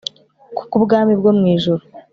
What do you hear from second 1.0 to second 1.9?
bwo mu ijuru